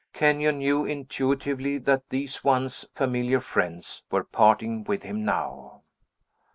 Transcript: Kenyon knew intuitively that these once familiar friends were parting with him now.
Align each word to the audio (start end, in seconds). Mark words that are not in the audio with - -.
Kenyon 0.13 0.57
knew 0.57 0.83
intuitively 0.83 1.77
that 1.77 2.09
these 2.09 2.43
once 2.43 2.85
familiar 2.91 3.39
friends 3.39 4.01
were 4.09 4.23
parting 4.23 4.83
with 4.83 5.03
him 5.03 5.23
now. 5.23 5.83